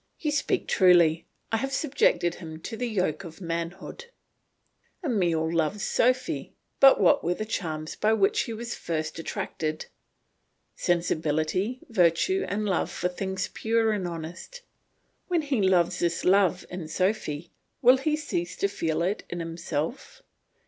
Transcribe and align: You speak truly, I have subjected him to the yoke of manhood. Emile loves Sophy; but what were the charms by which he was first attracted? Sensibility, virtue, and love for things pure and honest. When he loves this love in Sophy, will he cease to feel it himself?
You 0.17 0.31
speak 0.31 0.67
truly, 0.67 1.27
I 1.51 1.57
have 1.57 1.71
subjected 1.71 2.33
him 2.41 2.59
to 2.61 2.75
the 2.75 2.89
yoke 2.89 3.23
of 3.23 3.39
manhood. 3.39 4.05
Emile 5.05 5.53
loves 5.53 5.83
Sophy; 5.83 6.55
but 6.79 6.99
what 6.99 7.23
were 7.23 7.35
the 7.35 7.45
charms 7.45 7.95
by 7.95 8.13
which 8.13 8.39
he 8.45 8.53
was 8.53 8.73
first 8.73 9.19
attracted? 9.19 9.85
Sensibility, 10.75 11.81
virtue, 11.87 12.45
and 12.47 12.65
love 12.65 12.89
for 12.89 13.09
things 13.09 13.51
pure 13.53 13.91
and 13.93 14.07
honest. 14.07 14.63
When 15.27 15.43
he 15.43 15.61
loves 15.61 15.99
this 15.99 16.25
love 16.25 16.65
in 16.71 16.87
Sophy, 16.87 17.51
will 17.83 17.97
he 17.97 18.15
cease 18.15 18.55
to 18.57 18.67
feel 18.67 19.03
it 19.03 19.23
himself? 19.29 20.23